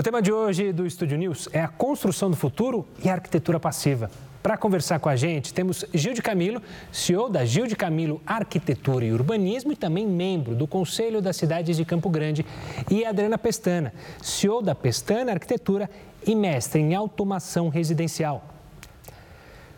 [0.00, 3.60] O tema de hoje do Estúdio News é a construção do futuro e a arquitetura
[3.60, 4.10] passiva.
[4.42, 9.04] Para conversar com a gente, temos Gil de Camilo, CEO da Gil de Camilo Arquitetura
[9.04, 12.46] e Urbanismo e também membro do Conselho das Cidades de Campo Grande,
[12.90, 15.90] e Adriana Pestana, CEO da Pestana Arquitetura
[16.26, 18.49] e mestre em automação residencial.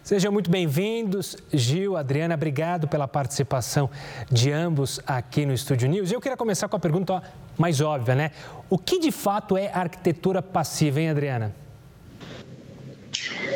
[0.03, 3.89] Sejam muito bem-vindos, Gil, Adriana, obrigado pela participação
[4.29, 6.11] de ambos aqui no Estúdio News.
[6.11, 7.23] Eu queria começar com a pergunta
[7.57, 8.33] mais óbvia, né?
[8.69, 11.55] O que de fato é arquitetura passiva, hein, Adriana?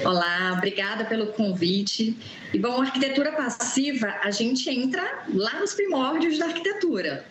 [0.04, 2.16] Olá, obrigada pelo convite.
[2.54, 7.24] E bom, arquitetura passiva, a gente entra lá nos primórdios da arquitetura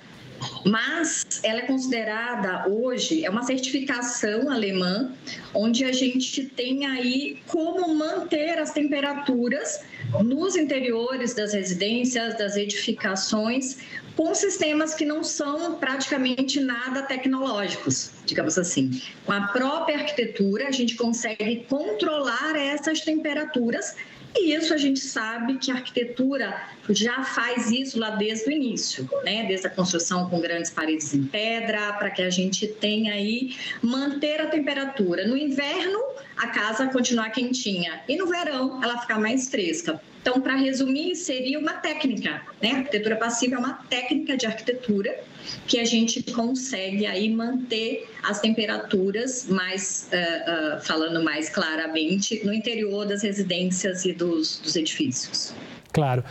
[0.66, 5.14] mas ela é considerada hoje é uma certificação alemã
[5.54, 9.82] onde a gente tem aí como manter as temperaturas
[10.24, 13.78] nos interiores das residências, das edificações,
[14.16, 19.02] com sistemas que não são praticamente nada tecnológicos, digamos assim.
[19.26, 23.96] Com a própria arquitetura, a gente consegue controlar essas temperaturas
[24.36, 29.10] e isso a gente sabe que a arquitetura já faz isso lá desde o início,
[29.24, 29.46] né?
[29.48, 34.42] Desde a construção com grandes paredes em pedra, para que a gente tenha aí manter
[34.42, 35.28] a temperatura.
[35.28, 36.00] No inverno,
[36.38, 40.02] a casa continuar quentinha e no verão ela ficar mais fresca.
[40.26, 42.72] Então, para resumir, seria uma técnica, né?
[42.72, 45.20] A arquitetura passiva é uma técnica de arquitetura
[45.68, 52.52] que a gente consegue aí manter as temperaturas mais, uh, uh, falando mais claramente, no
[52.52, 55.54] interior das residências e dos, dos edifícios.
[55.94, 56.24] Claro.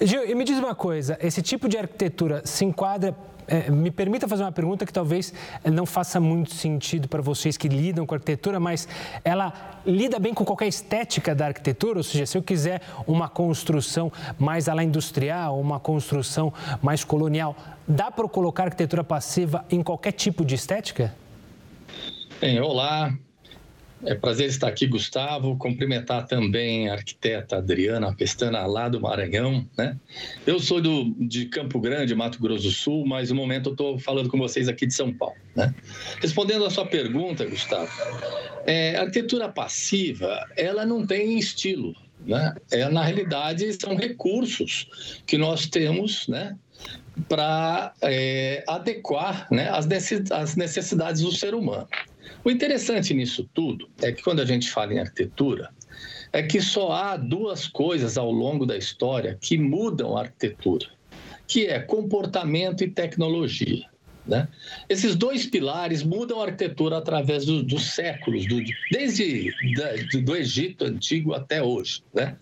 [0.00, 3.16] Gil, e me diz uma coisa, esse tipo de arquitetura se enquadra
[3.50, 5.34] é, me permita fazer uma pergunta que talvez
[5.64, 8.86] não faça muito sentido para vocês que lidam com arquitetura, mas
[9.24, 11.98] ela lida bem com qualquer estética da arquitetura?
[11.98, 17.56] Ou seja, se eu quiser uma construção mais à la industrial, uma construção mais colonial,
[17.88, 21.12] dá para colocar arquitetura passiva em qualquer tipo de estética?
[22.40, 23.12] Bem, olá,
[24.04, 25.56] é prazer estar aqui, Gustavo.
[25.56, 29.66] Cumprimentar também a arquiteta Adriana Pestana, lá do Maranhão.
[29.76, 29.96] Né?
[30.46, 33.98] Eu sou do, de Campo Grande, Mato Grosso do Sul, mas no momento eu estou
[33.98, 35.36] falando com vocês aqui de São Paulo.
[35.54, 35.74] Né?
[36.20, 37.90] Respondendo a sua pergunta, Gustavo,
[38.66, 41.94] é, a arquitetura passiva ela não tem estilo.
[42.24, 42.54] Né?
[42.70, 46.56] É, na realidade, são recursos que nós temos né,
[47.28, 51.88] para é, adequar né, as necessidades do ser humano.
[52.44, 55.70] O interessante nisso tudo é que quando a gente fala em arquitetura,
[56.32, 60.86] é que só há duas coisas ao longo da história que mudam a arquitetura,
[61.46, 63.90] que é comportamento e tecnologia.
[64.26, 64.46] Né?
[64.88, 70.84] Esses dois pilares mudam a arquitetura através do, dos séculos, do, desde da, do Egito
[70.84, 72.02] antigo até hoje.
[72.14, 72.36] Né?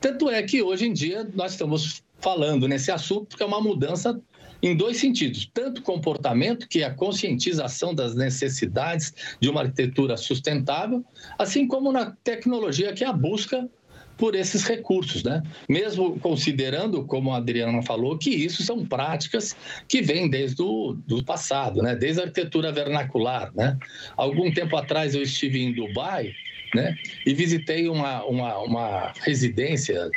[0.00, 4.20] Tanto é que hoje em dia nós estamos falando nesse assunto porque é uma mudança
[4.62, 11.04] em dois sentidos: tanto comportamento, que é a conscientização das necessidades de uma arquitetura sustentável,
[11.38, 13.68] assim como na tecnologia, que é a busca
[14.16, 15.42] por esses recursos, né?
[15.68, 19.56] Mesmo considerando, como a Adriana falou, que isso são práticas
[19.88, 21.96] que vêm desde o do passado, né?
[21.96, 23.76] Desde a arquitetura vernacular, né?
[24.16, 26.32] Algum tempo atrás eu estive em Dubai,
[26.74, 26.96] né?
[27.26, 30.08] E visitei uma, uma, uma residência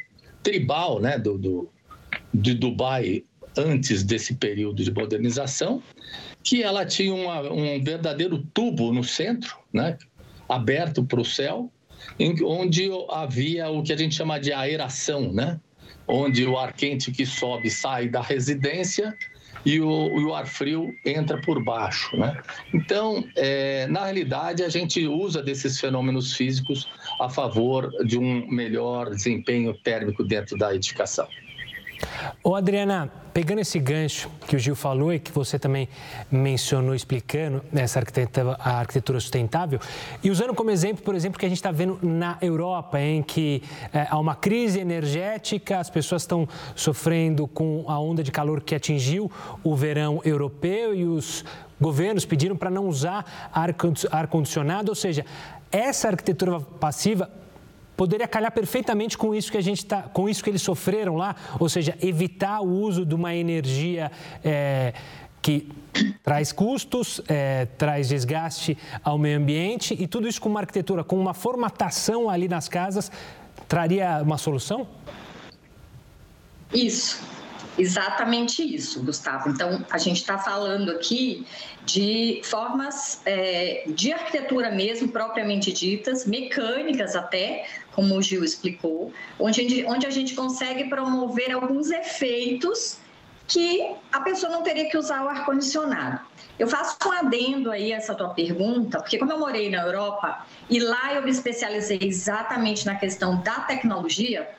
[0.44, 1.18] tribal, né?
[1.18, 1.70] Do, do,
[2.34, 3.24] de Dubai
[3.58, 5.82] antes desse período de modernização,
[6.44, 9.98] que ela tinha uma, um verdadeiro tubo no centro, né,
[10.48, 11.72] aberto para o céu,
[12.20, 15.60] em, onde havia o que a gente chama de aeração, né,
[16.08, 19.16] onde o ar quente que sobe sai da residência
[19.66, 22.16] e o, e o ar frio entra por baixo.
[22.16, 22.40] Né?
[22.74, 26.88] Então, é, na realidade, a gente usa desses fenômenos físicos
[27.20, 31.28] a favor de um melhor desempenho térmico dentro da edificação.
[32.44, 35.90] Ô Adriana, pegando esse gancho que o Gil falou e que você também
[36.32, 39.80] mencionou explicando essa arquitetura, a arquitetura sustentável,
[40.24, 43.62] e usando como exemplo, por exemplo, que a gente está vendo na Europa, em que
[43.92, 48.74] é, há uma crise energética, as pessoas estão sofrendo com a onda de calor que
[48.74, 49.32] atingiu
[49.64, 51.44] o verão europeu e os
[51.80, 53.52] governos pediram para não usar
[54.12, 55.26] ar-condicionado, ou seja,
[55.72, 57.30] essa arquitetura passiva
[57.96, 61.36] poderia calhar perfeitamente com isso que a gente está, com isso que eles sofreram lá,
[61.60, 64.12] ou seja, evitar o uso de uma energia
[64.44, 64.94] é,
[65.42, 65.70] que
[66.24, 71.20] traz custos, é, traz desgaste ao meio ambiente e tudo isso com uma arquitetura, com
[71.20, 73.12] uma formatação ali nas casas,
[73.68, 74.88] traria uma solução?
[76.74, 77.36] Isso.
[77.78, 79.50] Exatamente isso, Gustavo.
[79.50, 81.46] Então, a gente está falando aqui
[81.86, 87.66] de formas é, de arquitetura mesmo, propriamente ditas, mecânicas até,
[87.96, 93.00] como o Gil explicou, onde, onde a gente consegue promover alguns efeitos
[93.48, 96.20] que a pessoa não teria que usar o ar-condicionado.
[96.58, 100.46] Eu faço um adendo aí a essa tua pergunta, porque como eu morei na Europa
[100.70, 104.50] e lá eu me especializei exatamente na questão da tecnologia,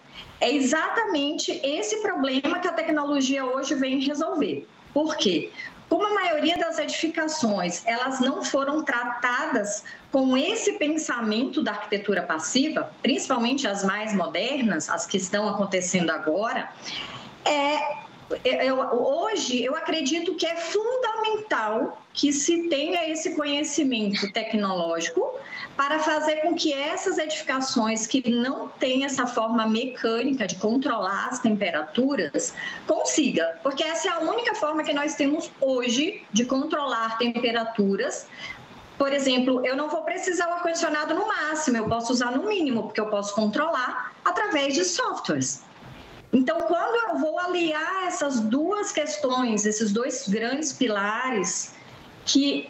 [0.41, 4.67] é exatamente esse problema que a tecnologia hoje vem resolver.
[4.93, 5.50] Por quê?
[5.88, 12.91] Como a maioria das edificações elas não foram tratadas com esse pensamento da arquitetura passiva,
[13.03, 16.71] principalmente as mais modernas, as que estão acontecendo agora,
[17.44, 18.06] é
[18.44, 25.38] eu, hoje eu acredito que é fundamental que se tenha esse conhecimento tecnológico
[25.76, 31.38] para fazer com que essas edificações que não têm essa forma mecânica de controlar as
[31.38, 32.55] temperaturas
[32.87, 38.26] consiga, porque essa é a única forma que nós temos hoje de controlar temperaturas.
[38.96, 42.84] Por exemplo, eu não vou precisar o ar-condicionado no máximo, eu posso usar no mínimo,
[42.84, 45.65] porque eu posso controlar através de softwares.
[46.37, 51.75] Então, quando eu vou aliar essas duas questões, esses dois grandes pilares,
[52.27, 52.69] que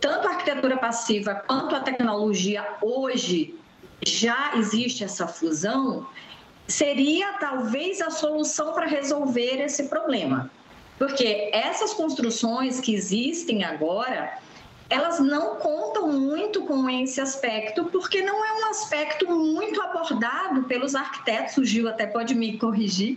[0.00, 3.52] tanto a arquitetura passiva quanto a tecnologia hoje
[4.06, 6.06] já existe essa fusão,
[6.68, 10.48] seria talvez a solução para resolver esse problema.
[10.96, 14.38] Porque essas construções que existem agora,
[14.90, 20.96] elas não contam muito com esse aspecto, porque não é um aspecto muito abordado pelos
[20.96, 23.16] arquitetos, o Gil até pode me corrigir,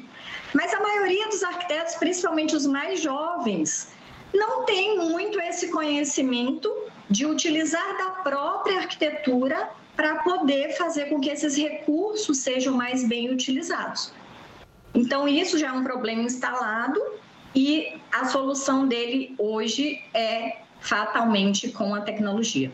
[0.54, 3.92] mas a maioria dos arquitetos, principalmente os mais jovens,
[4.32, 6.72] não tem muito esse conhecimento
[7.10, 13.32] de utilizar da própria arquitetura para poder fazer com que esses recursos sejam mais bem
[13.32, 14.14] utilizados.
[14.94, 17.02] Então, isso já é um problema instalado
[17.56, 22.72] e a solução dele hoje é fatalmente com a tecnologia.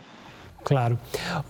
[0.64, 1.00] Claro.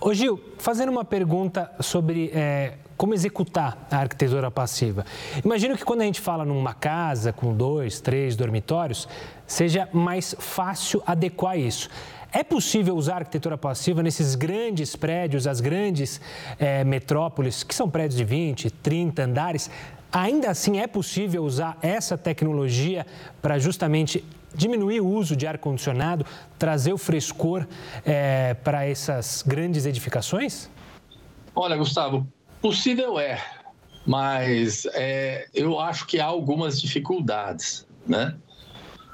[0.00, 5.04] Ô Gil, fazendo uma pergunta sobre é, como executar a arquitetura passiva.
[5.44, 9.08] Imagino que quando a gente fala numa casa com dois, três dormitórios,
[9.46, 11.88] seja mais fácil adequar isso.
[12.32, 16.20] É possível usar arquitetura passiva nesses grandes prédios, as grandes
[16.58, 19.70] é, metrópoles, que são prédios de 20, 30 andares?
[20.12, 23.04] Ainda assim, é possível usar essa tecnologia
[23.42, 24.24] para justamente
[24.54, 26.24] diminuir o uso de ar-condicionado,
[26.58, 27.66] trazer o frescor
[28.04, 30.70] é, para essas grandes edificações?
[31.54, 32.26] Olha, Gustavo,
[32.60, 33.42] possível é,
[34.06, 38.36] mas é, eu acho que há algumas dificuldades, né?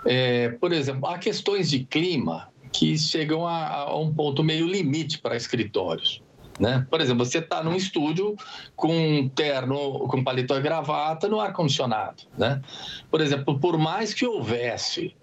[0.04, 5.18] É, por exemplo, há questões de clima que chegam a, a um ponto meio limite
[5.18, 6.22] para escritórios.
[6.58, 6.86] Né?
[6.88, 8.34] Por exemplo, você está num estúdio
[8.74, 12.22] com terno, com paletó e gravata no ar-condicionado.
[12.36, 12.62] Né?
[13.10, 15.14] Por exemplo, por mais que houvesse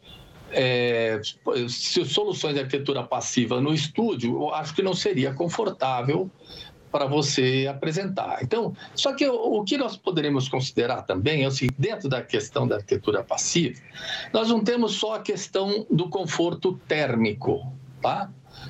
[0.53, 1.21] é,
[1.67, 6.29] soluções de arquitetura passiva no estúdio, eu acho que não seria confortável
[6.93, 8.43] para você apresentar.
[8.43, 12.67] Então, só que o, que nós poderíamos considerar também é o seguinte, dentro da questão
[12.67, 13.81] da arquitetura passiva,
[14.31, 18.29] nós não temos só a questão do conforto térmico, tá?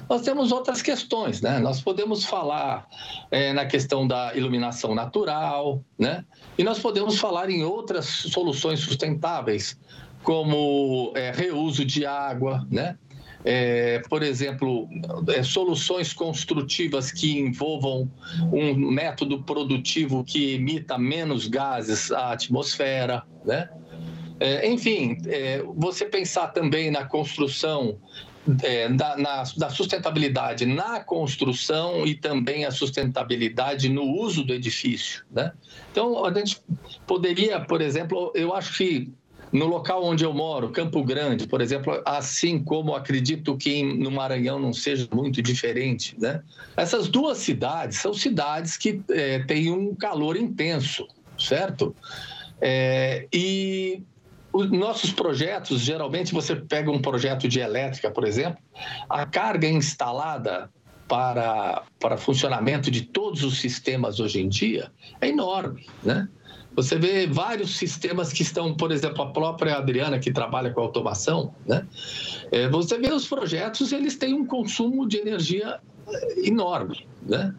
[0.10, 1.60] Nós temos outras questões, né?
[1.60, 2.88] Nós podemos falar
[3.30, 6.24] é, na questão da iluminação natural, né?
[6.58, 9.78] E nós podemos falar em outras soluções sustentáveis,
[10.24, 12.98] como é, reuso de água, né?
[13.46, 14.88] É, por exemplo,
[15.28, 18.10] é, soluções construtivas que envolvam
[18.54, 23.70] um método produtivo que emita menos gases à atmosfera, né?
[24.40, 27.98] É, enfim, é, você pensar também na construção
[28.62, 35.24] é, da, na, da, sustentabilidade na construção e também a sustentabilidade no uso do edifício.
[35.32, 35.54] Né?
[35.92, 36.62] Então, a gente
[37.08, 39.14] poderia, por exemplo, eu acho que
[39.54, 44.60] no local onde eu moro, Campo Grande, por exemplo, assim como acredito que no Maranhão
[44.60, 46.42] não seja muito diferente, né?
[46.76, 51.08] Essas duas cidades são cidades que é, têm um calor intenso,
[51.38, 51.96] certo?
[52.60, 54.02] É, e
[54.52, 58.58] os nossos projetos, geralmente você pega um projeto de elétrica, por exemplo,
[59.08, 60.68] a carga instalada
[61.08, 64.92] para, para funcionamento de todos os sistemas hoje em dia
[65.22, 66.28] é enorme, né?
[66.76, 71.54] Você vê vários sistemas que estão, por exemplo, a própria Adriana, que trabalha com automação,
[71.66, 71.88] né?
[72.52, 77.54] É, você vê os projetos, eles têm um consumo de energia é, enorme, né?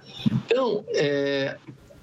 [0.47, 1.56] Então, é,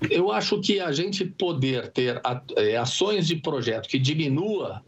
[0.10, 2.22] eu acho que a gente poder ter
[2.56, 4.82] é, ações de projeto que diminua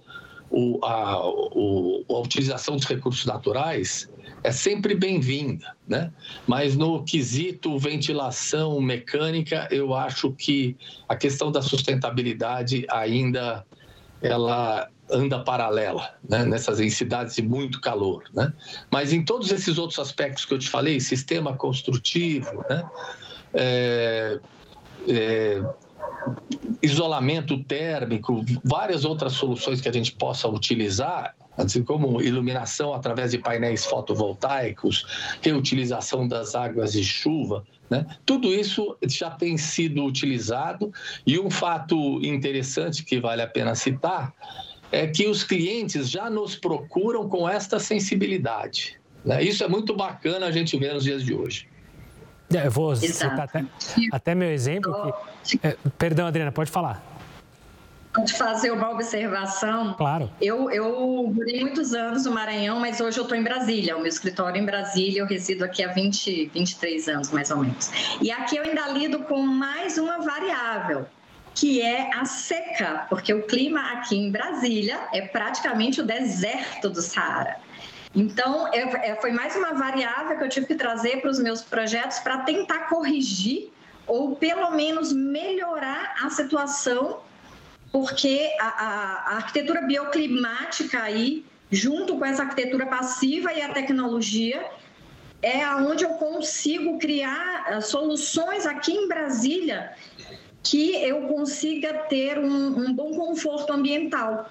[0.50, 4.10] o, a, o, a utilização dos recursos naturais
[4.44, 6.12] é sempre bem-vinda, né?
[6.46, 10.76] Mas no quesito ventilação mecânica, eu acho que
[11.08, 13.66] a questão da sustentabilidade ainda
[14.22, 16.46] ela anda paralela, né?
[16.46, 18.52] Nessas em cidades de muito calor, né?
[18.92, 22.84] Mas em todos esses outros aspectos que eu te falei, sistema construtivo, né?
[23.54, 24.40] É,
[25.08, 25.64] é,
[26.82, 33.38] isolamento térmico, várias outras soluções que a gente possa utilizar, assim como iluminação através de
[33.38, 35.06] painéis fotovoltaicos,
[35.42, 38.06] reutilização das águas de chuva, né?
[38.26, 40.92] tudo isso já tem sido utilizado.
[41.26, 44.34] E um fato interessante que vale a pena citar
[44.92, 49.00] é que os clientes já nos procuram com esta sensibilidade.
[49.26, 49.44] Né?
[49.44, 51.68] Isso é muito bacana a gente ver nos dias de hoje.
[52.54, 53.66] É, eu vou citar até,
[54.12, 54.94] até, meu exemplo.
[55.44, 57.13] Que, é, perdão, Adriana, pode falar.
[58.14, 59.96] Pode fazer uma observação.
[59.96, 60.30] Claro.
[60.40, 63.96] Eu, eu morei muitos anos no Maranhão, mas hoje eu estou em Brasília.
[63.98, 67.58] O meu escritório é em Brasília, eu resido aqui há 20, 23 anos, mais ou
[67.58, 67.92] menos.
[68.22, 71.08] E aqui eu ainda lido com mais uma variável,
[71.56, 77.02] que é a seca, porque o clima aqui em Brasília é praticamente o deserto do
[77.02, 77.58] Saara.
[78.16, 82.20] Então, é, foi mais uma variável que eu tive que trazer para os meus projetos
[82.20, 83.72] para tentar corrigir
[84.06, 87.22] ou pelo menos melhorar a situação,
[87.94, 94.66] porque a, a, a arquitetura bioclimática aí, junto com essa arquitetura passiva e a tecnologia,
[95.44, 99.94] é aonde eu consigo criar ah, soluções aqui em Brasília
[100.64, 104.50] que eu consiga ter um, um bom conforto ambiental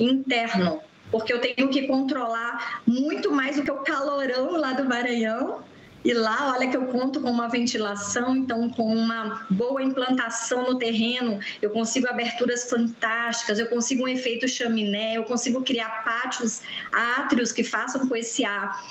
[0.00, 0.80] interno
[1.10, 5.60] porque eu tenho que controlar muito mais do que o calorão lá do Maranhão.
[6.02, 10.78] E lá, olha que eu conto com uma ventilação, então com uma boa implantação no
[10.78, 17.52] terreno, eu consigo aberturas fantásticas, eu consigo um efeito chaminé, eu consigo criar pátios, átrios
[17.52, 18.82] que façam com esse ar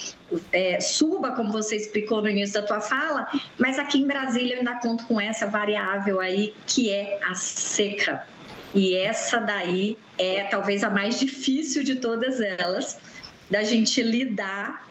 [0.51, 4.59] é, suba, como você explicou no início da tua fala, mas aqui em Brasília eu
[4.59, 8.27] ainda conto com essa variável aí que é a seca.
[8.73, 12.99] E essa daí é talvez a mais difícil de todas elas,
[13.49, 14.87] da gente lidar,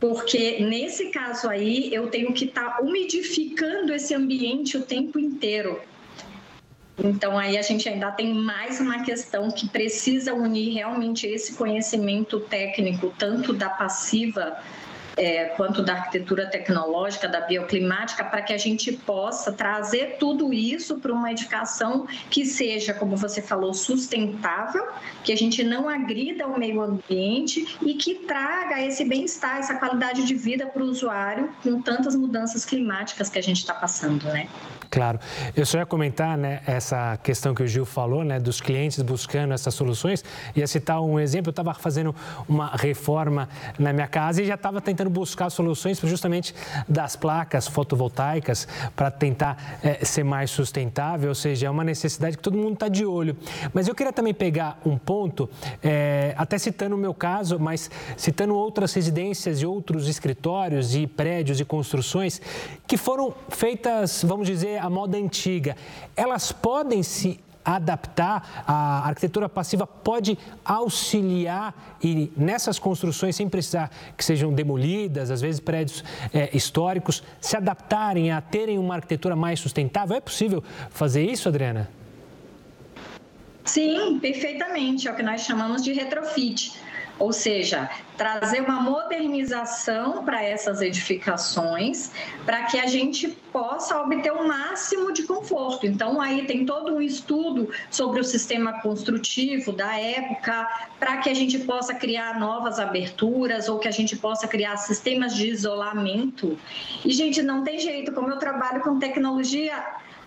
[0.00, 5.78] porque nesse caso aí eu tenho que estar tá umidificando esse ambiente o tempo inteiro.
[6.98, 12.40] Então aí a gente ainda tem mais uma questão que precisa unir realmente esse conhecimento
[12.40, 14.58] técnico, tanto da passiva
[15.20, 20.98] é, quanto da arquitetura tecnológica, da bioclimática, para que a gente possa trazer tudo isso
[20.98, 24.88] para uma edificação que seja, como você falou, sustentável,
[25.22, 30.24] que a gente não agrida o meio ambiente e que traga esse bem-estar, essa qualidade
[30.24, 34.48] de vida para o usuário com tantas mudanças climáticas que a gente está passando, né?
[34.90, 35.20] Claro.
[35.54, 39.54] Eu só ia comentar né, essa questão que o Gil falou, né, dos clientes buscando
[39.54, 40.24] essas soluções.
[40.56, 42.12] Ia citar um exemplo, eu estava fazendo
[42.48, 46.52] uma reforma na minha casa e já estava tentando buscar soluções justamente
[46.88, 48.66] das placas fotovoltaicas
[48.96, 52.88] para tentar é, ser mais sustentável, ou seja, é uma necessidade que todo mundo está
[52.88, 53.36] de olho.
[53.72, 55.48] Mas eu queria também pegar um ponto,
[55.84, 61.60] é, até citando o meu caso, mas citando outras residências e outros escritórios e prédios
[61.60, 62.40] e construções
[62.88, 65.76] que foram feitas, vamos dizer, a moda antiga,
[66.16, 74.24] elas podem se adaptar, a arquitetura passiva pode auxiliar e nessas construções, sem precisar que
[74.24, 80.16] sejam demolidas, às vezes prédios é, históricos, se adaptarem a terem uma arquitetura mais sustentável?
[80.16, 81.90] É possível fazer isso, Adriana?
[83.64, 85.06] Sim, perfeitamente.
[85.06, 86.72] É o que nós chamamos de retrofit
[87.20, 92.10] ou seja, trazer uma modernização para essas edificações,
[92.46, 95.86] para que a gente possa obter o máximo de conforto.
[95.86, 100.66] Então, aí tem todo um estudo sobre o sistema construtivo da época,
[100.98, 105.36] para que a gente possa criar novas aberturas ou que a gente possa criar sistemas
[105.36, 106.58] de isolamento.
[107.04, 109.76] E, gente, não tem jeito, como eu trabalho com tecnologia,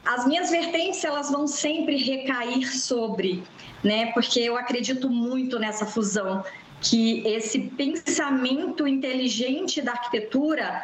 [0.06, 3.42] as minhas vertentes elas vão sempre recair sobre,
[3.84, 4.12] né?
[4.12, 6.44] Porque eu acredito muito nessa fusão
[6.84, 10.84] que esse pensamento inteligente da arquitetura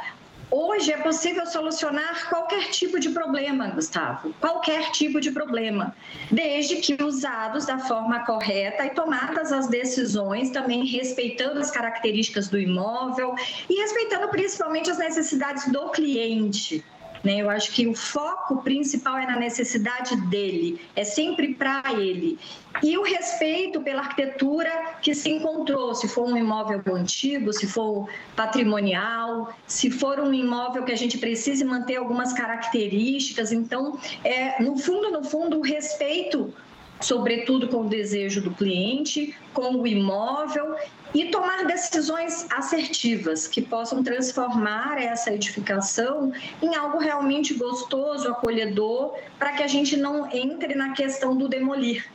[0.51, 5.95] Hoje é possível solucionar qualquer tipo de problema, Gustavo, qualquer tipo de problema,
[6.31, 12.57] desde que usados da forma correta e tomadas as decisões, também respeitando as características do
[12.57, 13.35] imóvel
[13.69, 16.83] e respeitando principalmente as necessidades do cliente.
[17.23, 17.41] Né?
[17.41, 22.39] Eu acho que o foco principal é na necessidade dele, é sempre para ele.
[22.81, 24.69] E o respeito pela arquitetura
[25.01, 30.83] que se encontrou, se for um imóvel antigo, se for patrimonial, se for um imóvel
[30.83, 33.51] que a gente precise manter algumas características.
[33.51, 36.53] Então, é, no fundo, no fundo, o respeito
[36.99, 40.75] sobretudo com o desejo do cliente, com o imóvel
[41.13, 49.53] e tomar decisões assertivas que possam transformar essa edificação em algo realmente gostoso, acolhedor, para
[49.53, 52.05] que a gente não entre na questão do demolir.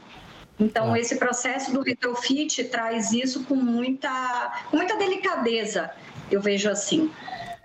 [0.61, 0.99] Então, ah.
[0.99, 5.91] esse processo do retrofit traz isso com muita, com muita delicadeza,
[6.31, 7.11] eu vejo assim.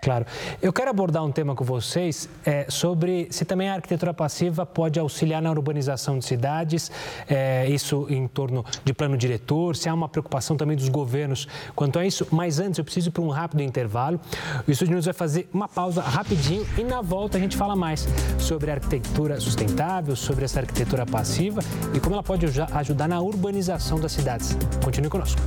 [0.00, 0.24] Claro.
[0.62, 4.98] Eu quero abordar um tema com vocês é, sobre se também a arquitetura passiva pode
[4.98, 6.90] auxiliar na urbanização de cidades,
[7.28, 11.98] é, isso em torno de plano diretor, se há uma preocupação também dos governos quanto
[11.98, 12.26] a isso.
[12.30, 14.18] Mas antes, eu preciso ir para um rápido intervalo.
[14.66, 18.08] O Estúdio News vai fazer uma pausa rapidinho e na volta a gente fala mais
[18.38, 21.60] sobre arquitetura sustentável, sobre essa arquitetura passiva
[21.92, 24.56] e como ela pode ajudar na urbanização das cidades.
[24.82, 25.40] Continue conosco.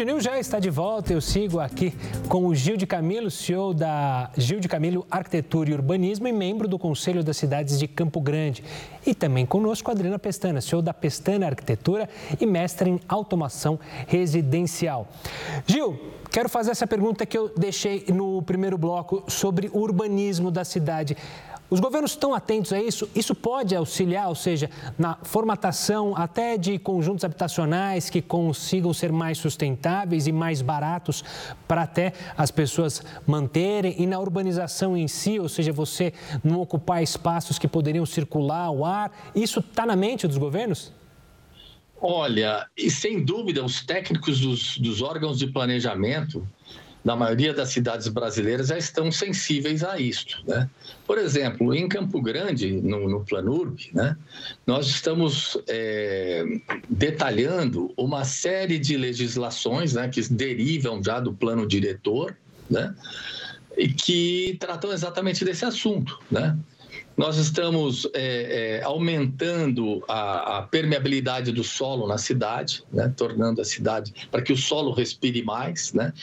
[0.00, 1.12] Estúdio News já está de volta.
[1.12, 1.92] Eu sigo aqui
[2.26, 6.66] com o Gil de Camilo, CEO da Gil de Camilo Arquitetura e Urbanismo e membro
[6.66, 8.64] do Conselho das Cidades de Campo Grande.
[9.06, 12.08] E também conosco a Adriana Pestana, CEO da Pestana Arquitetura
[12.40, 15.06] e mestre em automação residencial.
[15.66, 20.64] Gil, quero fazer essa pergunta que eu deixei no primeiro bloco sobre o urbanismo da
[20.64, 21.14] cidade.
[21.70, 23.08] Os governos estão atentos a isso?
[23.14, 29.38] Isso pode auxiliar, ou seja, na formatação até de conjuntos habitacionais que consigam ser mais
[29.38, 31.22] sustentáveis e mais baratos
[31.68, 36.12] para até as pessoas manterem e na urbanização em si, ou seja, você
[36.42, 39.12] não ocupar espaços que poderiam circular o ar.
[39.32, 40.92] Isso está na mente dos governos?
[42.02, 46.44] Olha, e sem dúvida, os técnicos dos, dos órgãos de planejamento
[47.04, 50.42] na maioria das cidades brasileiras já estão sensíveis a isto.
[50.46, 50.68] Né?
[51.06, 54.16] Por exemplo, em Campo Grande, no, no Planurb, né,
[54.66, 56.44] nós estamos é,
[56.88, 62.36] detalhando uma série de legislações né, que derivam já do plano diretor
[62.68, 62.94] né,
[63.76, 66.20] e que tratam exatamente desse assunto.
[66.30, 66.56] Né?
[67.20, 73.64] Nós estamos é, é, aumentando a, a, permeabilidade do solo na cidade, né, tornando a
[73.64, 76.14] cidade para que o solo respire mais, né?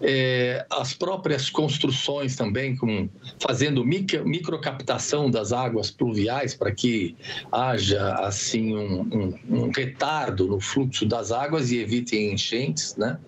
[0.00, 3.08] é, as próprias construções também, com,
[3.40, 7.16] fazendo micro, microcaptação das águas pluviais para que
[7.50, 13.18] haja assim um, um, um, retardo no fluxo das águas e evitem enchentes, né?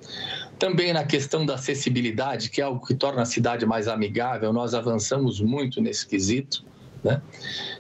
[0.59, 4.75] Também na questão da acessibilidade, que é algo que torna a cidade mais amigável, nós
[4.75, 6.65] avançamos muito nesse quesito,
[7.03, 7.23] né?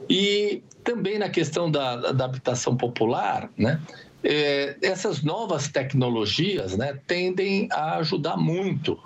[0.08, 3.80] E também na questão da, da habitação popular, né?
[4.23, 8.99] é, essas novas tecnologias né, tendem a ajudar muito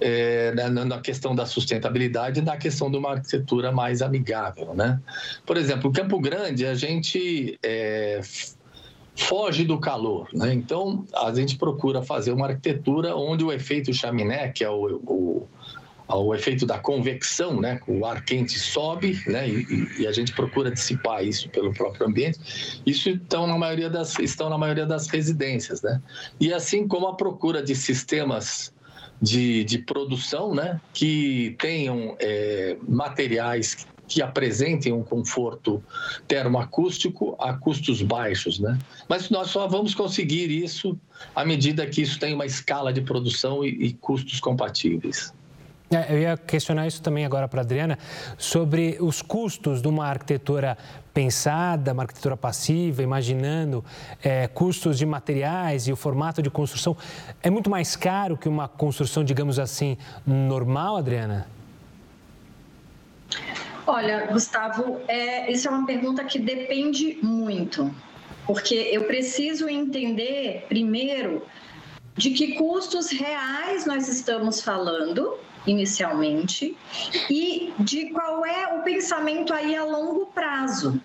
[0.00, 4.74] é, na, na, questão da sustentabilidade e na questão de uma arquitetura mais amigável.
[4.74, 5.00] Né?
[5.46, 8.20] Por exemplo, o Campo Grande, a gente é,
[9.14, 10.28] foge do calor.
[10.34, 10.52] Né?
[10.52, 15.48] Então, a gente procura fazer uma arquitetura onde o efeito chaminé, que é o, o
[16.06, 17.80] ao efeito da convecção, né?
[17.86, 19.48] O ar quente sobe, né?
[19.48, 22.82] E, e, a gente procura dissipar isso pelo próprio ambiente.
[22.84, 26.00] Isso estão na maioria das estão na maioria das residências, né?
[26.40, 28.72] E assim como a procura de sistemas
[29.20, 30.80] de, de produção, né?
[30.92, 35.82] Que tenham é, materiais que apresentem um conforto
[36.28, 38.78] termoacústico a custos baixos, né?
[39.08, 40.98] Mas nós só vamos conseguir isso
[41.34, 45.32] à medida que isso tem uma escala de produção e, e custos compatíveis.
[45.92, 47.98] É, eu ia questionar isso também agora para a Adriana,
[48.38, 50.78] sobre os custos de uma arquitetura
[51.12, 53.84] pensada, uma arquitetura passiva, imaginando
[54.24, 56.96] é, custos de materiais e o formato de construção.
[57.42, 61.46] É muito mais caro que uma construção, digamos assim, normal, Adriana?
[63.86, 67.94] Olha, Gustavo, é, isso é uma pergunta que depende muito,
[68.46, 71.42] porque eu preciso entender, primeiro,
[72.16, 76.76] de que custos reais nós estamos falando inicialmente
[77.30, 81.00] e de qual é o pensamento aí a longo prazo.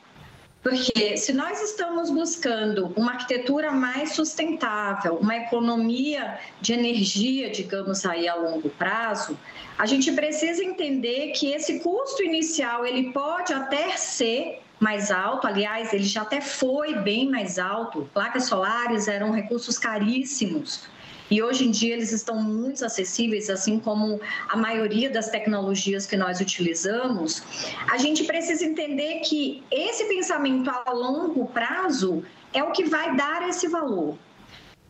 [0.63, 8.27] Porque se nós estamos buscando uma arquitetura mais sustentável, uma economia de energia, digamos aí
[8.27, 9.37] a longo prazo,
[9.77, 15.93] a gente precisa entender que esse custo inicial ele pode até ser mais alto, aliás,
[15.93, 18.09] ele já até foi bem mais alto.
[18.13, 20.87] Placas solares eram recursos caríssimos
[21.29, 26.15] e hoje em dia eles estão muito acessíveis, assim como a maioria das tecnologias que
[26.15, 27.43] nós utilizamos.
[27.91, 33.47] A gente precisa entender que esse pensamento a longo prazo é o que vai dar
[33.49, 34.17] esse valor.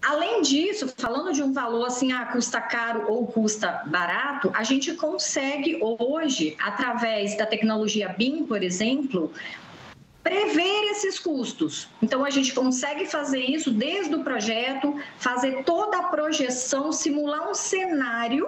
[0.02, 4.94] Além disso, falando de um valor assim, ah, custa caro ou custa barato, a gente
[4.94, 9.34] consegue hoje, através da tecnologia BIM, por exemplo,
[10.28, 11.88] prever esses custos.
[12.02, 17.54] Então, a gente consegue fazer isso desde o projeto, fazer toda a projeção, simular um
[17.54, 18.46] cenário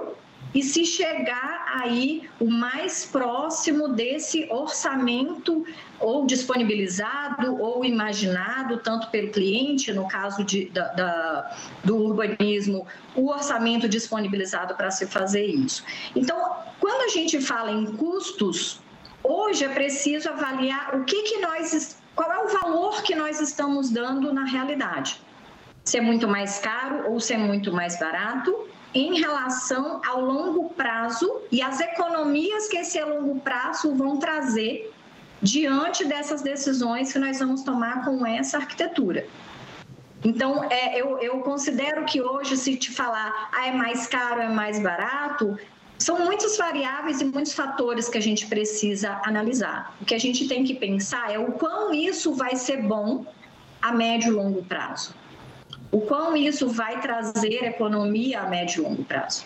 [0.54, 5.66] e se chegar aí o mais próximo desse orçamento
[6.00, 13.30] ou disponibilizado ou imaginado, tanto pelo cliente, no caso de, da, da, do urbanismo, o
[13.30, 15.84] orçamento disponibilizado para se fazer isso.
[16.14, 18.82] Então, quando a gente fala em custos,
[19.32, 23.92] Hoje é preciso avaliar o que, que nós, qual é o valor que nós estamos
[23.92, 25.22] dando na realidade.
[25.86, 31.62] ser muito mais caro ou ser muito mais barato em relação ao longo prazo e
[31.62, 34.92] as economias que esse longo prazo vão trazer
[35.44, 39.28] diante dessas decisões que nós vamos tomar com essa arquitetura.
[40.24, 44.50] Então, é, eu, eu considero que hoje, se te falar, ah, é mais caro, é
[44.50, 45.56] mais barato,
[46.00, 49.94] são muitas variáveis e muitos fatores que a gente precisa analisar.
[50.02, 53.26] O que a gente tem que pensar é o quão isso vai ser bom
[53.82, 55.14] a médio e longo prazo.
[55.92, 59.46] O quão isso vai trazer economia a médio e longo prazo.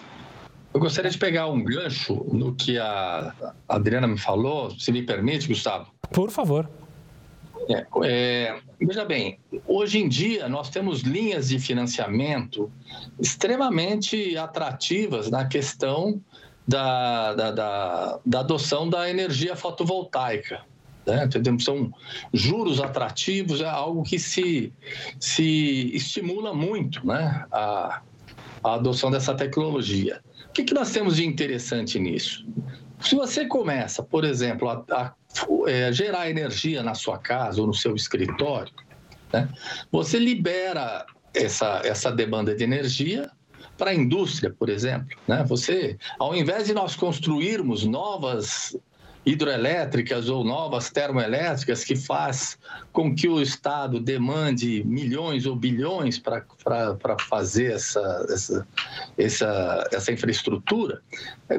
[0.74, 3.34] Eu gostaria de pegar um gancho no que a
[3.68, 5.92] Adriana me falou, se me permite, Gustavo.
[6.12, 6.70] Por favor.
[7.70, 12.72] É, é, veja bem, hoje em dia nós temos linhas de financiamento
[13.20, 16.22] extremamente atrativas na questão
[16.68, 20.62] da, da, da, da adoção da energia fotovoltaica.
[21.06, 21.30] Né?
[21.60, 21.94] São
[22.34, 24.72] juros atrativos, é algo que se,
[25.20, 27.46] se estimula muito né?
[27.52, 28.02] a,
[28.64, 30.22] a adoção dessa tecnologia.
[30.50, 32.46] O que, que nós temos de interessante nisso?
[33.04, 35.14] Se você começa, por exemplo, a, a
[35.68, 38.74] é, gerar energia na sua casa ou no seu escritório,
[39.32, 39.50] né?
[39.92, 43.30] você libera essa, essa demanda de energia
[43.78, 45.18] para a indústria, por exemplo.
[45.28, 45.44] Né?
[45.48, 48.78] Você, ao invés de nós construirmos novas
[49.26, 52.58] hidroelétricas ou novas termoelétricas que faz
[52.92, 56.46] com que o Estado demande milhões ou bilhões para
[57.28, 58.68] fazer essa, essa,
[59.18, 61.02] essa, essa infraestrutura,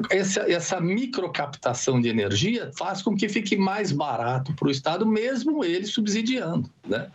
[0.09, 5.63] essa, essa microcaptação de energia faz com que fique mais barato para o Estado, mesmo
[5.63, 6.69] ele subsidiando.
[6.87, 7.09] Né?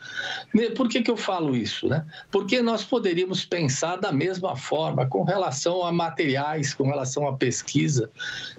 [0.77, 1.89] Por que, que eu falo isso?
[1.89, 2.05] Né?
[2.31, 8.11] Porque nós poderíamos pensar da mesma forma com relação a materiais, com relação à pesquisa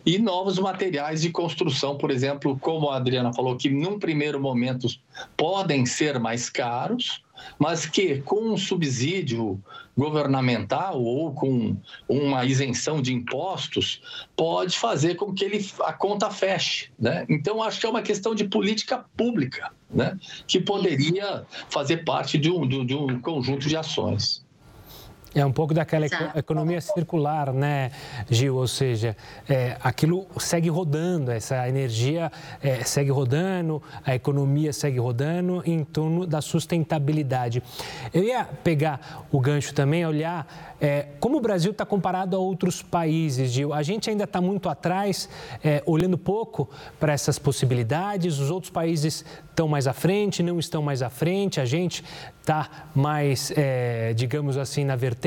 [0.05, 4.87] e novos materiais de construção, por exemplo, como a Adriana falou, que num primeiro momento
[5.35, 7.23] podem ser mais caros,
[7.57, 9.59] mas que com um subsídio
[9.97, 11.75] governamental ou com
[12.07, 14.01] uma isenção de impostos
[14.35, 16.89] pode fazer com que ele, a conta feche.
[16.99, 17.25] Né?
[17.29, 20.17] Então, acho que é uma questão de política pública né?
[20.47, 24.45] que poderia fazer parte de um, de um conjunto de ações.
[25.33, 27.91] É um pouco daquela economia circular, né,
[28.29, 28.57] Gil?
[28.57, 29.15] Ou seja,
[29.47, 32.29] é, aquilo segue rodando, essa energia
[32.61, 37.63] é, segue rodando, a economia segue rodando em torno da sustentabilidade.
[38.13, 40.45] Eu ia pegar o gancho também, olhar
[40.81, 43.71] é, como o Brasil está comparado a outros países, Gil?
[43.71, 45.29] A gente ainda está muito atrás,
[45.63, 46.67] é, olhando pouco
[46.99, 48.39] para essas possibilidades.
[48.39, 51.61] Os outros países estão mais à frente, não estão mais à frente.
[51.61, 52.03] A gente
[52.39, 55.20] está mais, é, digamos assim, na vertente.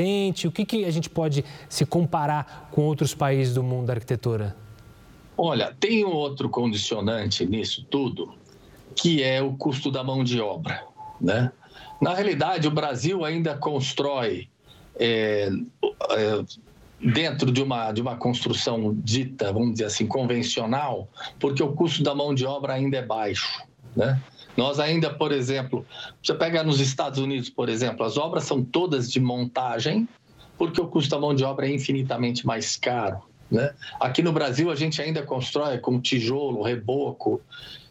[0.47, 4.55] O que, que a gente pode se comparar com outros países do mundo da arquitetura?
[5.37, 8.33] Olha, tem um outro condicionante nisso tudo,
[8.95, 10.83] que é o custo da mão de obra,
[11.19, 11.51] né?
[12.01, 14.49] Na realidade, o Brasil ainda constrói
[14.97, 15.49] é,
[16.11, 16.45] é,
[16.99, 21.07] dentro de uma, de uma construção dita, vamos dizer assim, convencional,
[21.39, 23.63] porque o custo da mão de obra ainda é baixo.
[23.95, 24.21] Né?
[24.55, 25.85] Nós ainda, por exemplo,
[26.23, 30.07] você pega nos Estados Unidos, por exemplo, as obras são todas de montagem,
[30.57, 33.21] porque o custo da mão de obra é infinitamente mais caro.
[33.51, 33.73] Né?
[33.99, 37.41] Aqui no Brasil, a gente ainda constrói com tijolo, reboco,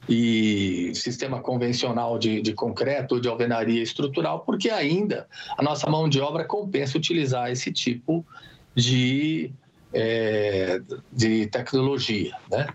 [0.09, 6.09] e sistema convencional de, de concreto ou de alvenaria estrutural, porque ainda a nossa mão
[6.09, 8.25] de obra compensa utilizar esse tipo
[8.75, 9.51] de,
[9.95, 10.81] é,
[11.13, 12.37] de tecnologia.
[12.51, 12.67] Né?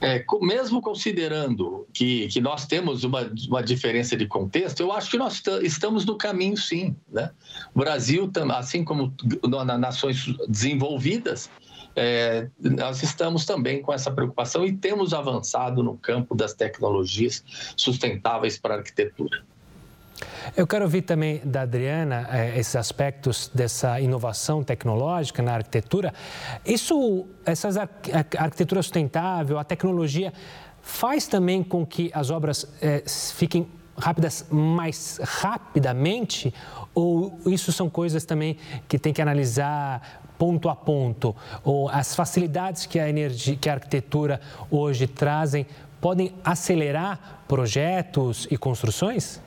[0.00, 5.16] É, mesmo considerando que, que nós temos uma, uma diferença de contexto, eu acho que
[5.16, 6.96] nós estamos no caminho sim.
[7.10, 7.30] Né?
[7.74, 9.14] O Brasil, assim como
[9.48, 11.48] nas nações desenvolvidas,
[11.96, 17.44] é, nós estamos também com essa preocupação e temos avançado no campo das tecnologias
[17.76, 19.44] sustentáveis para a arquitetura.
[20.56, 26.12] Eu quero ouvir também da Adriana é, esses aspectos dessa inovação tecnológica na arquitetura.
[26.64, 27.88] Isso, essas a
[28.38, 30.32] arquitetura sustentável, a tecnologia
[30.80, 36.52] faz também com que as obras é, fiquem rápidas mais rapidamente
[36.94, 38.56] ou isso são coisas também
[38.88, 43.74] que tem que analisar ponto a ponto, ou as facilidades que a energia, que a
[43.74, 45.66] arquitetura hoje trazem,
[46.00, 49.40] podem acelerar projetos e construções?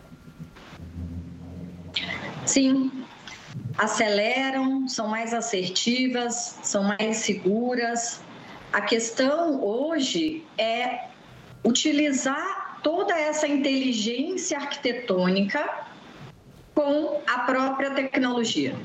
[2.47, 2.89] Sim,
[3.77, 8.21] aceleram, são mais assertivas, são mais seguras.
[8.71, 11.07] A questão hoje é
[11.63, 15.87] utilizar toda essa inteligência arquitetônica
[16.73, 18.75] com a própria tecnologia.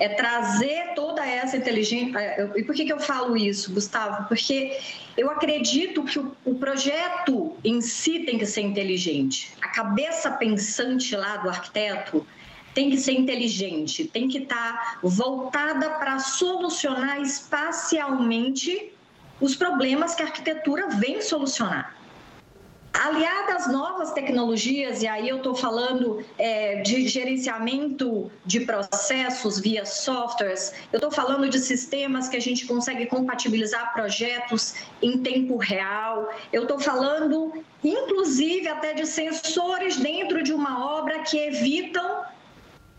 [0.00, 2.18] É trazer toda essa inteligência.
[2.18, 4.26] É, e por que, que eu falo isso, Gustavo?
[4.26, 4.76] Porque
[5.16, 9.52] eu acredito que o, o projeto em si tem que ser inteligente.
[9.62, 12.26] A cabeça pensante lá do arquiteto
[12.74, 18.92] tem que ser inteligente, tem que estar tá voltada para solucionar espacialmente
[19.40, 21.96] os problemas que a arquitetura vem solucionar.
[22.92, 29.84] Aliada às novas tecnologias, e aí eu estou falando é, de gerenciamento de processos via
[29.84, 36.32] softwares, eu estou falando de sistemas que a gente consegue compatibilizar projetos em tempo real,
[36.52, 42.22] eu estou falando, inclusive, até de sensores dentro de uma obra que evitam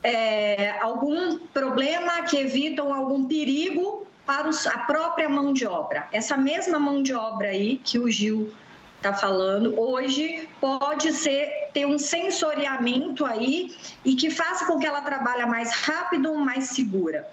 [0.06, 6.08] é, algum problema, que evitam algum perigo para a própria mão de obra.
[6.12, 8.54] Essa mesma mão de obra aí que o Gil
[8.98, 15.02] está falando, hoje pode ser ter um sensoriamento aí e que faça com que ela
[15.02, 17.28] trabalhe mais rápido, mais segura.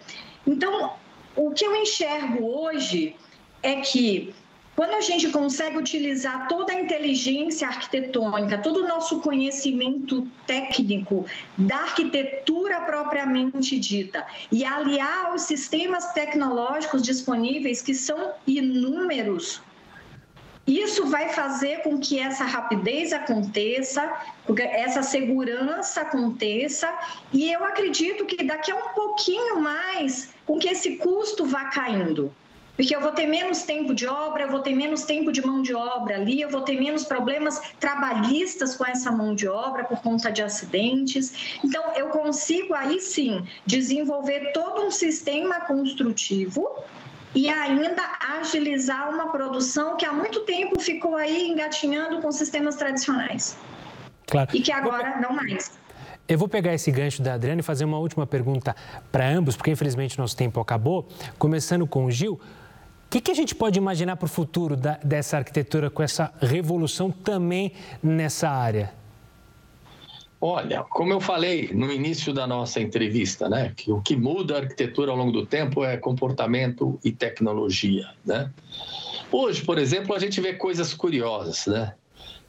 [0.47, 0.95] Então,
[1.37, 3.15] o que eu enxergo hoje
[3.63, 4.35] é que
[4.75, 11.27] quando a gente consegue utilizar toda a inteligência arquitetônica, todo o nosso conhecimento técnico
[11.59, 19.63] da arquitetura propriamente dita e aliar aos sistemas tecnológicos disponíveis, que são inúmeros
[20.67, 24.13] isso vai fazer com que essa rapidez aconteça,
[24.57, 26.93] essa segurança aconteça,
[27.33, 32.33] e eu acredito que daqui a um pouquinho mais, com que esse custo vá caindo.
[32.77, 35.61] Porque eu vou ter menos tempo de obra, eu vou ter menos tempo de mão
[35.61, 40.01] de obra ali, eu vou ter menos problemas trabalhistas com essa mão de obra por
[40.01, 41.59] conta de acidentes.
[41.63, 46.67] Então, eu consigo aí sim desenvolver todo um sistema construtivo
[47.35, 48.03] e ainda
[48.41, 53.57] agilizar uma produção que há muito tempo ficou aí engatinhando com sistemas tradicionais.
[54.27, 54.51] Claro.
[54.55, 55.73] E que agora não mais.
[56.29, 58.75] Eu vou pegar esse gancho da Adriana e fazer uma última pergunta
[59.11, 61.07] para ambos, porque infelizmente nosso tempo acabou.
[61.39, 62.41] Começando com o Gil.
[63.13, 67.11] Que, que a gente pode imaginar para o futuro da, dessa arquitetura com essa revolução
[67.11, 67.73] também
[68.03, 68.95] nessa área?
[70.41, 74.61] Olha, como eu falei no início da nossa entrevista, né, que o que muda a
[74.61, 78.51] arquitetura ao longo do tempo é comportamento e tecnologia, né?
[79.31, 81.93] Hoje, por exemplo, a gente vê coisas curiosas, né?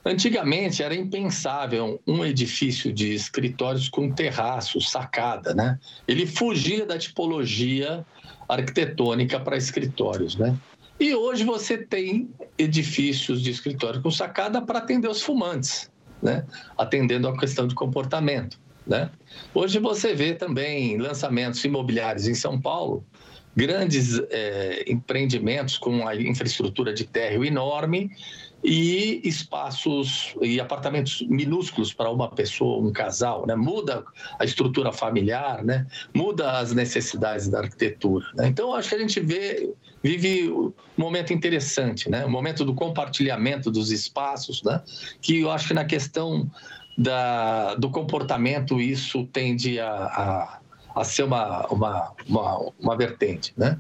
[0.06, 5.78] Antigamente era impensável um edifício de escritórios com terraço, sacada, né?
[6.08, 8.06] Ele fugia da tipologia
[8.48, 10.58] arquitetônica para escritórios, né?
[11.00, 16.46] E hoje você tem edifícios de escritório com sacada para atender os fumantes, né?
[16.78, 18.60] atendendo à questão de comportamento.
[18.86, 19.10] Né?
[19.54, 23.04] Hoje você vê também lançamentos imobiliários em São Paulo,
[23.56, 28.12] grandes é, empreendimentos com a infraestrutura de térreo enorme
[28.64, 33.56] e espaços e apartamentos minúsculos para uma pessoa, um casal, né?
[33.56, 34.06] Muda
[34.40, 35.86] a estrutura familiar, né?
[36.14, 38.26] Muda as necessidades da arquitetura.
[38.36, 38.48] Né?
[38.48, 42.26] Então acho que a gente vê vive um momento interessante, né?
[42.26, 44.82] O momento do compartilhamento dos espaços, né?
[45.22, 46.50] Que eu acho que na questão
[46.98, 50.60] da, do comportamento isso tende a, a,
[50.96, 53.78] a ser uma, uma, uma, uma vertente, né?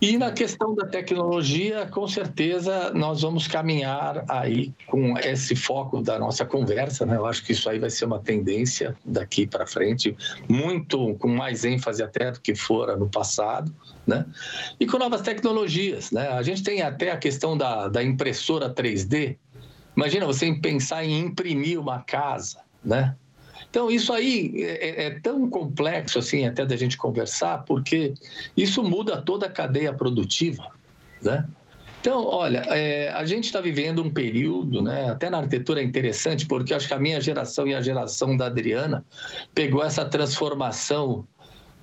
[0.00, 6.18] E na questão da tecnologia, com certeza nós vamos caminhar aí com esse foco da
[6.18, 7.16] nossa conversa, né?
[7.16, 10.14] Eu acho que isso aí vai ser uma tendência daqui para frente,
[10.46, 13.74] muito com mais ênfase até do que fora no passado,
[14.06, 14.26] né?
[14.78, 16.28] E com novas tecnologias, né?
[16.28, 19.38] A gente tem até a questão da, da impressora 3D.
[19.96, 23.16] Imagina você pensar em imprimir uma casa, né?
[23.76, 28.14] Então, isso aí é, é, é, tão complexo, assim, até da gente conversar, porque
[28.56, 30.70] isso muda toda a cadeia produtiva,
[31.20, 31.46] né?
[32.00, 35.10] Então, olha, é, a gente está vivendo um período, né?
[35.10, 38.46] Até na arquitetura é interessante, porque acho que a minha geração e a geração da
[38.46, 39.04] Adriana
[39.54, 41.26] pegou essa transformação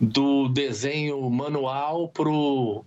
[0.01, 2.84] do desenho manual para o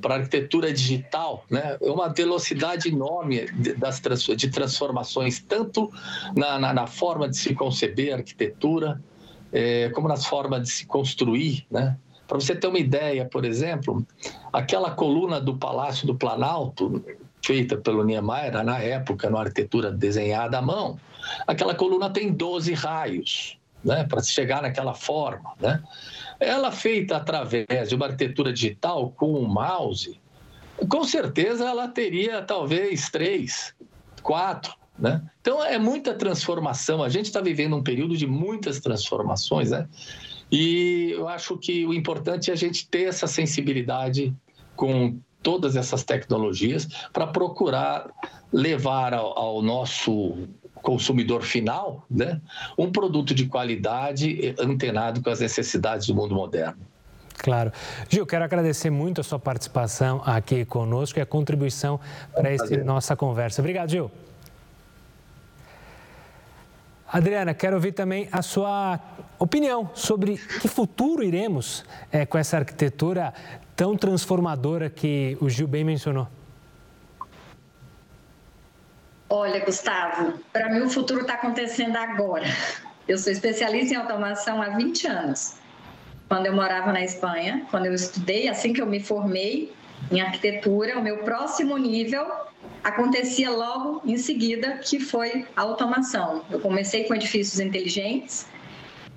[0.00, 1.78] para a arquitetura digital, né?
[1.80, 3.46] é uma velocidade enorme
[3.78, 5.90] das, de transformações, tanto
[6.36, 9.02] na, na, na forma de se conceber a arquitetura,
[9.52, 11.66] é, como nas formas de se construir.
[11.70, 11.96] Né?
[12.26, 14.06] Para você ter uma ideia, por exemplo,
[14.52, 17.02] aquela coluna do Palácio do Planalto,
[17.42, 20.98] feita pelo Niemeyer na época, na arquitetura desenhada à mão,
[21.46, 24.04] aquela coluna tem 12 raios né?
[24.04, 25.52] para chegar naquela forma.
[25.60, 25.82] Né?
[26.44, 30.20] Ela feita através de uma arquitetura digital com um mouse,
[30.88, 33.74] com certeza ela teria talvez três,
[34.22, 34.74] quatro.
[34.98, 35.22] Né?
[35.40, 37.02] Então é muita transformação.
[37.02, 39.88] A gente está vivendo um período de muitas transformações, né?
[40.52, 44.32] E eu acho que o importante é a gente ter essa sensibilidade
[44.76, 48.08] com todas essas tecnologias para procurar
[48.52, 50.48] levar ao, ao nosso
[50.84, 52.40] consumidor final, né,
[52.78, 56.78] um produto de qualidade antenado com as necessidades do mundo moderno.
[57.38, 57.72] Claro.
[58.08, 61.98] Gil, quero agradecer muito a sua participação aqui conosco e a contribuição
[62.32, 63.60] para essa nossa conversa.
[63.60, 64.10] Obrigado, Gil.
[67.08, 68.98] Adriana, quero ouvir também a sua
[69.38, 73.32] opinião sobre que futuro iremos é, com essa arquitetura
[73.76, 76.28] tão transformadora que o Gil bem mencionou.
[79.36, 82.46] Olha, Gustavo, para mim o futuro está acontecendo agora.
[83.08, 85.56] Eu sou especialista em automação há 20 anos.
[86.28, 89.72] Quando eu morava na Espanha, quando eu estudei, assim que eu me formei
[90.12, 92.24] em arquitetura, o meu próximo nível
[92.84, 96.44] acontecia logo em seguida, que foi a automação.
[96.48, 98.46] Eu comecei com edifícios inteligentes,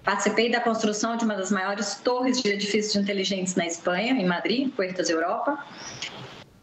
[0.04, 4.72] participei da construção de uma das maiores torres de edifícios inteligentes na Espanha, em Madrid,
[4.74, 5.64] Puertas Europa.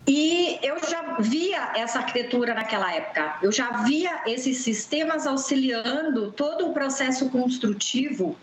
[0.07, 6.69] E eu já via essa arquitetura naquela época, eu já via esses sistemas auxiliando todo
[6.69, 8.37] o processo construtivo.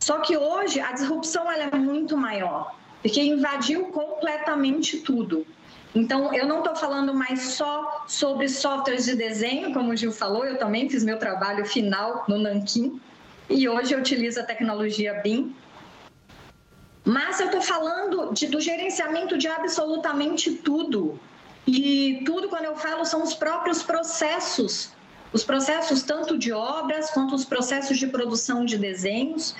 [0.00, 5.46] Só que hoje a disrupção é muito maior, porque invadiu completamente tudo.
[5.94, 10.44] Então, eu não estou falando mais só sobre softwares de desenho, como o Gil falou,
[10.44, 13.00] eu também fiz meu trabalho final no Nanquim
[13.50, 15.52] e hoje eu utilizo a tecnologia BIM.
[17.04, 21.18] Mas eu estou falando de, do gerenciamento de absolutamente tudo.
[21.66, 24.92] E tudo, quando eu falo, são os próprios processos.
[25.32, 29.54] Os processos tanto de obras quanto os processos de produção de desenhos.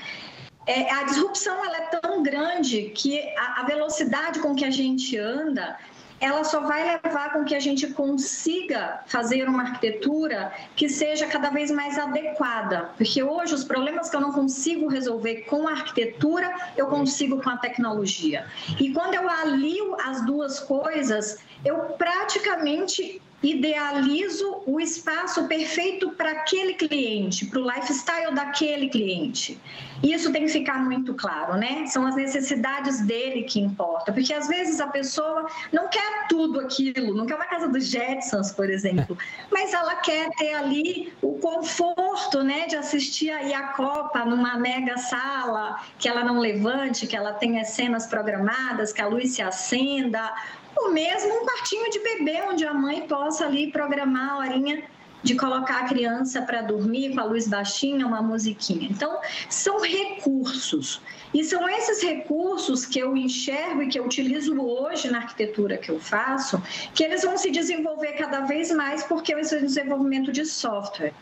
[0.67, 5.17] É, a disrupção ela é tão grande que a, a velocidade com que a gente
[5.17, 5.79] anda
[6.21, 11.49] ela só vai levar com que a gente consiga fazer uma arquitetura que seja cada
[11.51, 16.55] vez mais adequada, porque hoje os problemas que eu não consigo resolver com a arquitetura,
[16.77, 18.47] eu consigo com a tecnologia.
[18.79, 26.75] E quando eu alio as duas coisas, eu praticamente idealizo o espaço perfeito para aquele
[26.75, 29.59] cliente, para o lifestyle daquele cliente.
[30.03, 31.87] Isso tem que ficar muito claro, né?
[31.87, 37.15] São as necessidades dele que importam, porque às vezes a pessoa não quer tudo aquilo,
[37.15, 39.17] não quer uma casa dos Jetsons, por exemplo,
[39.51, 44.97] mas ela quer ter ali o conforto, né, de assistir aí a Copa numa mega
[44.97, 50.33] sala, que ela não levante, que ela tenha cenas programadas, que a luz se acenda,
[50.77, 54.83] ou mesmo um quartinho de bebê onde a mãe possa ali programar a horinha
[55.23, 58.89] de colocar a criança para dormir com a luz baixinha, uma musiquinha.
[58.91, 61.01] Então, são recursos.
[61.33, 65.91] E são esses recursos que eu enxergo e que eu utilizo hoje na arquitetura que
[65.91, 66.61] eu faço,
[66.95, 71.13] que eles vão se desenvolver cada vez mais porque eu estou desenvolvimento de software.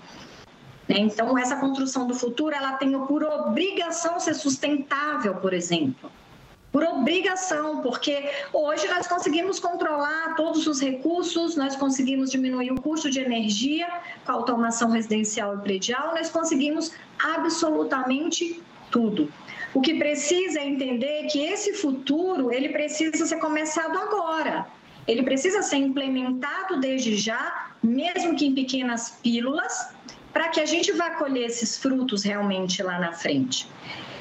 [0.89, 6.11] Então, essa construção do futuro, ela tem por obrigação ser sustentável, por exemplo
[6.79, 13.11] por obrigação, porque hoje nós conseguimos controlar todos os recursos, nós conseguimos diminuir o custo
[13.11, 13.89] de energia
[14.25, 18.63] com a automação residencial e predial, nós conseguimos absolutamente
[18.93, 19.29] tudo.
[19.75, 24.67] O que precisa é entender que esse futuro, ele precisa ser começado agora.
[25.07, 29.89] Ele precisa ser implementado desde já, mesmo que em pequenas pílulas,
[30.33, 33.67] para que a gente vá colher esses frutos realmente lá na frente.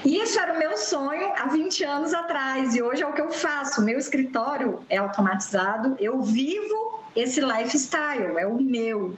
[0.06, 3.32] Isso era o meu sonho há 20 anos atrás e hoje é o que eu
[3.32, 3.82] faço.
[3.82, 9.16] Meu escritório é automatizado, eu vivo esse lifestyle, é o meu.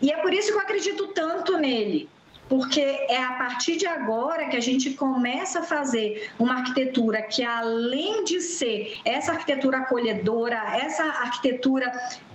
[0.00, 2.08] E é por isso que eu acredito tanto nele,
[2.48, 7.44] porque é a partir de agora que a gente começa a fazer uma arquitetura que,
[7.44, 11.92] além de ser essa arquitetura acolhedora, essa arquitetura,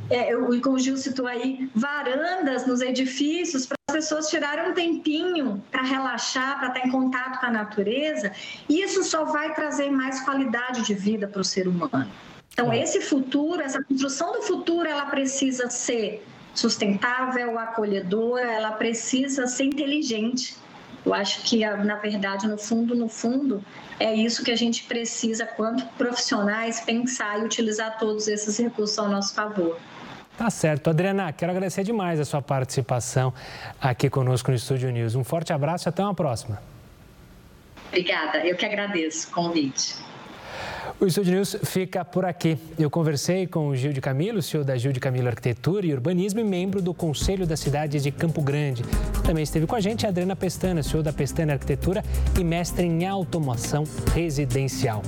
[0.10, 6.60] é, como o Gil citou aí, varandas nos edifícios pessoas tiraram um tempinho para relaxar,
[6.60, 8.34] para estar em contato com a natureza,
[8.70, 12.12] isso só vai trazer mais qualidade de vida para o ser humano.
[12.52, 19.64] Então, esse futuro, essa construção do futuro, ela precisa ser sustentável, acolhedora, ela precisa ser
[19.64, 20.56] inteligente.
[21.06, 23.64] Eu acho que, na verdade, no fundo, no fundo,
[24.00, 29.08] é isso que a gente precisa, quanto profissionais, pensar e utilizar todos esses recursos ao
[29.08, 29.80] nosso favor.
[30.38, 30.90] Tá certo.
[30.90, 33.34] Adriana, quero agradecer demais a sua participação
[33.82, 35.16] aqui conosco no Estúdio News.
[35.16, 36.62] Um forte abraço e até uma próxima.
[37.88, 39.96] Obrigada, eu que agradeço o convite.
[41.00, 42.58] O Estúdio News fica por aqui.
[42.78, 46.40] Eu conversei com o Gil de Camilo, CEO da Gil de Camilo Arquitetura e Urbanismo
[46.40, 48.84] e membro do Conselho da Cidade de Campo Grande.
[49.24, 52.04] Também esteve com a gente a Adriana Pestana, CEO da Pestana Arquitetura
[52.40, 53.84] e mestre em automação
[54.14, 55.02] residencial.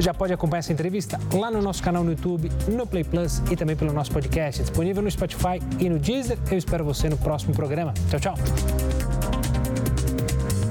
[0.00, 3.56] Já pode acompanhar essa entrevista lá no nosso canal no YouTube, no Play Plus e
[3.56, 6.38] também pelo nosso podcast, disponível no Spotify e no Deezer.
[6.50, 7.92] Eu espero você no próximo programa.
[8.08, 9.19] Tchau, tchau.